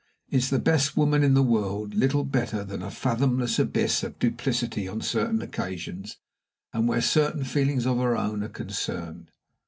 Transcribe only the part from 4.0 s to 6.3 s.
of duplicity on certain occasions,